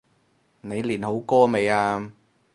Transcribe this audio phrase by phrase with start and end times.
[0.61, 2.11] 你練好歌未呀？